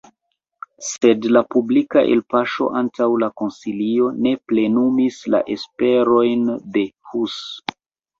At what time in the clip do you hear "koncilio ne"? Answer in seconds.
3.41-4.31